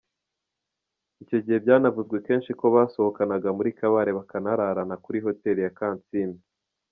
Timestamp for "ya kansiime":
5.65-6.39